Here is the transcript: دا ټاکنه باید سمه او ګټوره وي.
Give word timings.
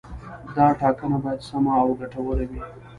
دا 0.55 0.65
ټاکنه 0.79 1.17
باید 1.23 1.39
سمه 1.49 1.73
او 1.81 1.89
ګټوره 1.99 2.45
وي. 2.49 2.61